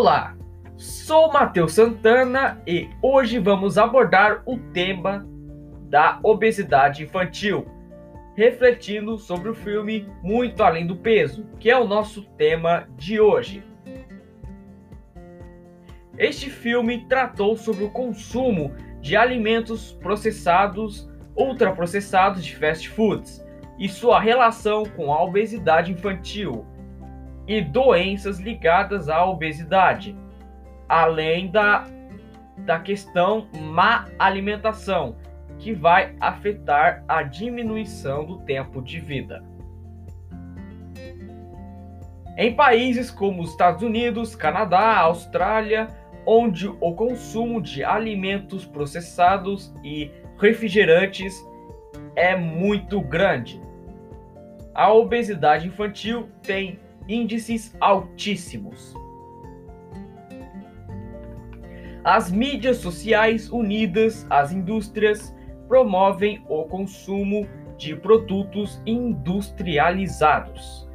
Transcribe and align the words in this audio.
Olá, 0.00 0.36
sou 0.76 1.32
Matheus 1.32 1.72
Santana 1.72 2.62
e 2.64 2.88
hoje 3.02 3.40
vamos 3.40 3.76
abordar 3.76 4.44
o 4.46 4.56
tema 4.56 5.26
da 5.90 6.20
obesidade 6.22 7.02
infantil, 7.02 7.66
refletindo 8.36 9.18
sobre 9.18 9.48
o 9.48 9.56
filme 9.56 10.08
Muito 10.22 10.62
Além 10.62 10.86
do 10.86 10.94
Peso, 10.94 11.44
que 11.58 11.68
é 11.68 11.76
o 11.76 11.84
nosso 11.84 12.22
tema 12.36 12.86
de 12.94 13.20
hoje. 13.20 13.64
Este 16.16 16.48
filme 16.48 17.04
tratou 17.08 17.56
sobre 17.56 17.82
o 17.82 17.90
consumo 17.90 18.72
de 19.00 19.16
alimentos 19.16 19.94
processados, 19.94 21.10
ultraprocessados 21.36 22.44
de 22.44 22.54
fast 22.54 22.88
foods 22.88 23.44
e 23.76 23.88
sua 23.88 24.20
relação 24.20 24.84
com 24.84 25.12
a 25.12 25.20
obesidade 25.24 25.90
infantil 25.90 26.64
e 27.48 27.62
doenças 27.62 28.38
ligadas 28.38 29.08
à 29.08 29.24
obesidade, 29.24 30.14
além 30.86 31.50
da, 31.50 31.86
da 32.58 32.78
questão 32.78 33.48
má 33.54 34.04
alimentação, 34.18 35.16
que 35.58 35.72
vai 35.72 36.14
afetar 36.20 37.02
a 37.08 37.22
diminuição 37.22 38.24
do 38.24 38.38
tempo 38.40 38.82
de 38.82 39.00
vida. 39.00 39.42
Em 42.36 42.54
países 42.54 43.10
como 43.10 43.42
os 43.42 43.50
Estados 43.50 43.82
Unidos, 43.82 44.36
Canadá, 44.36 44.98
Austrália, 44.98 45.88
onde 46.24 46.68
o 46.68 46.92
consumo 46.94 47.60
de 47.60 47.82
alimentos 47.82 48.64
processados 48.64 49.74
e 49.82 50.10
refrigerantes 50.38 51.34
é 52.14 52.36
muito 52.36 53.00
grande. 53.00 53.60
A 54.74 54.92
obesidade 54.92 55.66
infantil 55.66 56.28
tem 56.42 56.78
índices 57.08 57.74
altíssimos. 57.80 58.94
As 62.04 62.30
mídias 62.30 62.76
sociais 62.76 63.50
unidas 63.50 64.26
às 64.30 64.52
indústrias 64.52 65.34
promovem 65.66 66.44
o 66.48 66.62
consumo 66.64 67.48
de 67.76 67.96
produtos 67.96 68.80
industrializados, 68.86 70.88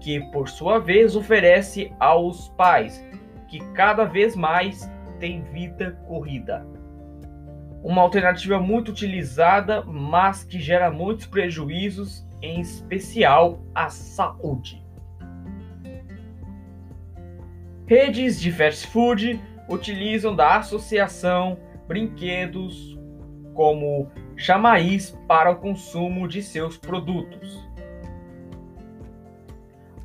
que 0.00 0.20
por 0.30 0.48
sua 0.48 0.78
vez 0.78 1.16
oferece 1.16 1.92
aos 1.98 2.48
pais 2.50 3.04
que 3.48 3.58
cada 3.72 4.04
vez 4.04 4.36
mais 4.36 4.90
têm 5.18 5.42
vida 5.42 5.92
corrida. 6.06 6.66
Uma 7.82 8.02
alternativa 8.02 8.60
muito 8.60 8.90
utilizada, 8.90 9.82
mas 9.84 10.44
que 10.44 10.60
gera 10.60 10.90
muitos 10.90 11.26
prejuízos, 11.26 12.26
em 12.40 12.60
especial 12.60 13.60
à 13.74 13.88
saúde. 13.88 14.81
Redes 17.86 18.40
de 18.40 18.52
fast 18.52 18.86
food 18.86 19.40
utilizam 19.68 20.34
da 20.34 20.56
associação 20.56 21.58
brinquedos 21.88 22.98
como 23.54 24.10
chamariz 24.36 25.10
para 25.26 25.50
o 25.50 25.56
consumo 25.56 26.28
de 26.28 26.42
seus 26.42 26.78
produtos. 26.78 27.68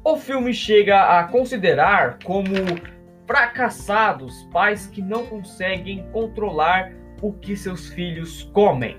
O 0.04 0.18
filme 0.18 0.54
chega 0.54 1.20
a 1.20 1.26
considerar 1.26 2.18
como 2.24 2.54
fracassados 3.28 4.44
pais 4.52 4.88
que 4.88 5.02
não 5.02 5.26
conseguem 5.26 6.10
controlar 6.12 6.92
o 7.22 7.34
que 7.34 7.56
seus 7.56 7.90
filhos 7.90 8.44
comem, 8.54 8.98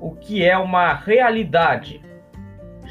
o 0.00 0.14
que 0.14 0.44
é 0.44 0.56
uma 0.56 0.94
realidade 0.94 2.00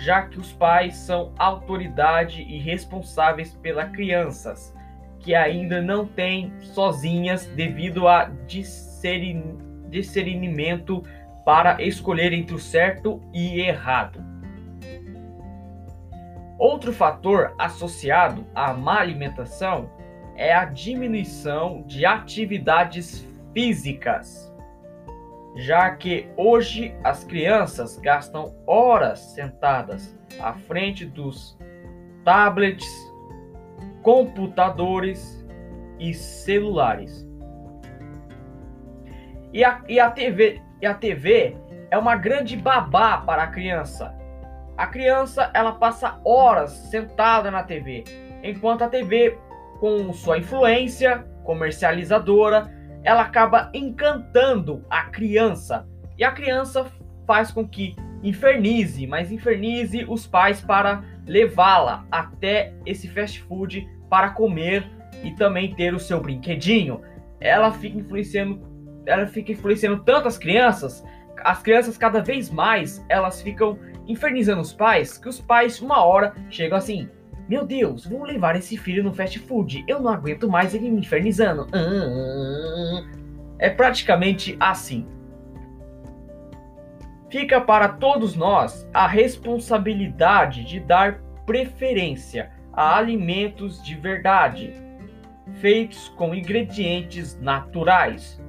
já 0.02 0.23
que 0.23 0.39
os 0.39 0.52
pais 0.52 0.97
são 0.97 1.31
autoridade 1.38 2.41
e 2.41 2.57
responsáveis 2.57 3.53
pelas 3.55 3.91
crianças, 3.91 4.75
que 5.19 5.35
ainda 5.35 5.80
não 5.80 6.07
têm 6.07 6.52
sozinhas 6.59 7.45
devido 7.45 8.07
a 8.07 8.31
discernimento 9.90 11.03
para 11.45 11.84
escolher 11.84 12.34
entre 12.34 12.56
o 12.56 12.59
certo 12.59 13.22
e 13.31 13.61
errado. 13.61 14.19
Outro 16.57 16.91
fator 16.91 17.53
associado 17.57 18.45
à 18.56 18.73
má 18.73 19.00
alimentação 19.00 19.90
é 20.35 20.51
a 20.53 20.66
diminuição 20.66 21.84
de 21.85 22.06
atividades 22.06 23.28
físicas 23.53 24.50
já 25.56 25.89
que 25.91 26.29
hoje 26.38 26.95
as 27.03 27.23
crianças 27.23 27.97
gastam 27.97 28.56
horas 28.66 29.19
sentadas 29.19 30.17
à 30.39 30.53
frente 30.53 31.06
dos 31.06 31.57
tablets, 32.23 32.89
computadores 34.01 35.45
e 36.00 36.13
celulares. 36.13 37.28
E 39.53 39.63
a, 39.63 39.81
e 39.88 40.00
a, 40.00 40.09
TV, 40.09 40.61
e 40.81 40.85
a 40.85 40.94
TV 40.94 41.57
é 41.90 41.97
uma 41.97 42.16
grande 42.16 42.56
babá 42.56 43.17
para 43.17 43.44
a 43.44 43.47
criança. 43.47 44.16
A 44.78 44.88
criança 44.88 45.51
ela 45.53 45.73
passa 45.73 46.19
horas 46.23 46.72
sentada 46.72 47.51
na 47.51 47.63
TV, 47.63 48.06
enquanto 48.41 48.84
a 48.84 48.88
TV, 48.88 49.38
com 49.79 50.13
sua 50.13 50.38
influência 50.38 51.25
comercializadora, 51.44 52.72
ela 53.03 53.22
acaba 53.22 53.69
encantando 53.73 54.85
a 54.89 55.03
criança 55.03 55.88
e 56.17 56.23
a 56.23 56.31
criança 56.31 56.85
faz 57.25 57.51
com 57.51 57.67
que 57.67 57.95
infernize, 58.23 59.07
mas 59.07 59.31
infernize 59.31 60.06
os 60.07 60.28
pais 60.28 60.62
para 60.62 61.03
levá-la 61.25 62.06
até 62.11 62.73
esse 62.85 63.07
fast 63.07 63.41
food 63.44 63.88
para 64.09 64.29
comer 64.29 64.88
e 65.23 65.31
também 65.31 65.73
ter 65.73 65.94
o 65.94 66.00
seu 66.00 66.19
brinquedinho. 66.19 67.01
Ela 67.40 67.72
fica 67.72 67.97
influenciando, 67.97 68.61
ela 69.06 69.25
fica 69.25 69.51
influenciando 69.51 70.03
tantas 70.03 70.38
crianças, 70.38 71.03
as 71.44 71.61
crianças 71.61 71.97
cada 71.97 72.22
vez 72.22 72.51
mais 72.51 73.03
elas 73.09 73.41
ficam 73.41 73.79
infernizando 74.07 74.61
os 74.61 74.73
pais, 74.73 75.17
que 75.17 75.29
os 75.29 75.40
pais 75.40 75.81
uma 75.81 76.03
hora 76.03 76.35
chegam 76.50 76.78
assim: 76.78 77.09
meu 77.51 77.66
Deus, 77.66 78.06
vou 78.06 78.23
levar 78.23 78.56
esse 78.56 78.78
filho 78.78 79.03
no 79.03 79.13
fast 79.13 79.38
food. 79.40 79.84
Eu 79.88 80.00
não 80.00 80.09
aguento 80.09 80.50
mais 80.50 80.73
ele 80.73 80.90
me 80.90 81.01
infernizando. 81.01 81.67
É 83.61 83.69
praticamente 83.69 84.57
assim. 84.59 85.07
Fica 87.29 87.61
para 87.61 87.88
todos 87.88 88.35
nós 88.35 88.89
a 88.91 89.07
responsabilidade 89.07 90.66
de 90.66 90.79
dar 90.79 91.22
preferência 91.45 92.51
a 92.73 92.97
alimentos 92.97 93.81
de 93.83 93.95
verdade, 93.95 94.73
feitos 95.59 96.09
com 96.09 96.33
ingredientes 96.33 97.39
naturais, 97.39 98.41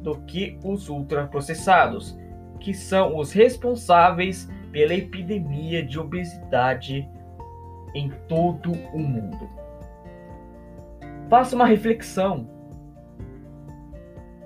do 0.00 0.18
que 0.22 0.58
os 0.64 0.88
ultraprocessados, 0.88 2.18
que 2.58 2.72
são 2.72 3.18
os 3.18 3.32
responsáveis 3.32 4.48
pela 4.72 4.94
epidemia 4.94 5.84
de 5.84 5.98
obesidade 5.98 7.06
em 7.94 8.10
todo 8.28 8.72
o 8.72 8.98
mundo. 8.98 9.48
Faça 11.28 11.54
uma 11.54 11.66
reflexão 11.66 12.53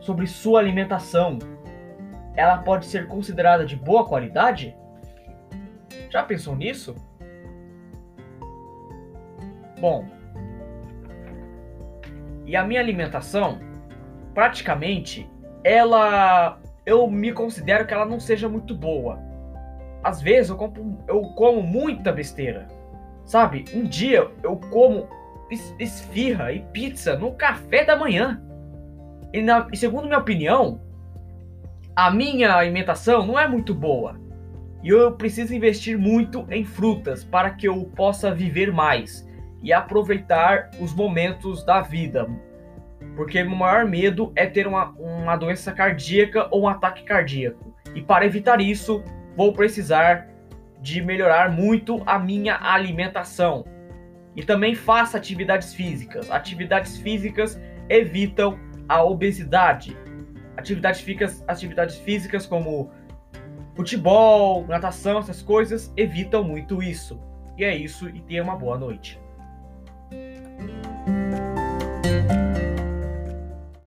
sobre 0.09 0.27
sua 0.27 0.59
alimentação. 0.61 1.39
Ela 2.35 2.57
pode 2.57 2.87
ser 2.87 3.07
considerada 3.09 3.67
de 3.67 3.77
boa 3.77 4.07
qualidade? 4.07 4.75
Já 6.09 6.23
pensou 6.23 6.57
nisso? 6.57 6.97
Bom, 9.79 10.07
e 12.47 12.57
a 12.57 12.65
minha 12.65 12.81
alimentação, 12.81 13.59
praticamente, 14.33 15.29
ela 15.63 16.59
eu 16.87 17.07
me 17.11 17.31
considero 17.31 17.87
que 17.87 17.93
ela 17.93 18.07
não 18.07 18.19
seja 18.19 18.49
muito 18.49 18.75
boa. 18.75 19.19
Às 20.03 20.23
vezes 20.23 20.49
eu, 20.49 20.57
compro, 20.57 20.97
eu 21.07 21.21
como 21.35 21.63
muita 21.63 22.11
besteira. 22.11 22.67
Sabe, 23.27 23.67
um 23.75 23.85
dia 23.85 24.27
eu 24.43 24.57
como 24.71 25.07
esfirra 25.79 26.51
e 26.51 26.61
pizza 26.73 27.15
no 27.15 27.33
café 27.33 27.85
da 27.85 27.95
manhã. 27.95 28.43
E, 29.33 29.43
na, 29.43 29.69
segundo 29.75 30.07
minha 30.07 30.19
opinião, 30.19 30.81
a 31.95 32.11
minha 32.11 32.55
alimentação 32.55 33.27
não 33.27 33.39
é 33.39 33.47
muito 33.47 33.75
boa. 33.75 34.19
E 34.83 34.89
eu 34.89 35.13
preciso 35.13 35.55
investir 35.55 35.99
muito 35.99 36.47
em 36.51 36.65
frutas 36.65 37.25
para 37.25 37.51
que 37.51 37.67
eu 37.67 37.85
possa 37.97 38.33
viver 38.33 38.73
mais 38.73 39.29
e 39.63 39.73
aproveitar 39.73 40.71
os 40.81 40.95
momentos 40.95 41.65
da 41.65 41.81
vida. 41.81 42.29
Porque 43.17 43.43
meu 43.43 43.57
maior 43.57 43.85
medo 43.85 44.33
é 44.37 44.47
ter 44.47 44.67
uma, 44.67 44.91
uma 44.91 45.37
doença 45.37 45.73
cardíaca 45.73 46.47
ou 46.53 46.63
um 46.63 46.69
ataque 46.69 47.03
cardíaco. 47.03 47.75
E 47.95 48.01
para 48.01 48.25
evitar 48.25 48.61
isso, 48.61 49.03
vou 49.37 49.53
precisar 49.53 50.29
de 50.81 51.03
melhorar 51.03 51.51
muito 51.51 52.01
a 52.07 52.19
minha 52.19 52.57
alimentação. 52.61 53.65
E 54.37 54.45
também 54.45 54.77
faça 54.77 55.17
atividades 55.17 55.75
físicas. 55.75 56.31
Atividades 56.31 56.97
físicas 56.99 57.61
evitam 57.89 58.57
a 58.89 59.03
obesidade. 59.03 59.97
Atividades 60.57 61.01
físicas, 61.01 61.45
atividades 61.47 61.97
físicas 61.97 62.47
como 62.47 62.91
futebol, 63.77 64.67
natação, 64.67 65.19
essas 65.19 65.43
coisas 65.43 65.93
evitam 65.97 66.43
muito 66.43 66.83
isso. 66.83 67.21
E 67.57 67.65
é 67.65 67.77
isso 67.77 68.09
e 68.09 68.21
tenha 68.23 68.43
uma 68.43 68.57
boa 68.57 68.79
noite. 68.79 69.21